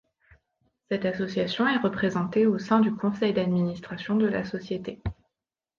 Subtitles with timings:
[0.89, 4.99] Cette association est représentée au sein du Conseil d’administration de la société.